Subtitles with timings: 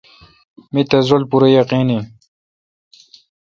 [0.73, 2.03] می تس رل پورہ یقین این۔